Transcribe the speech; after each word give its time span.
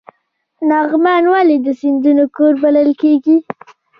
لغمان 0.69 1.23
ولې 1.33 1.57
د 1.65 1.67
سیندونو 1.79 2.25
کور 2.35 2.53
بلل 2.63 2.89
کیږي؟ 3.01 3.37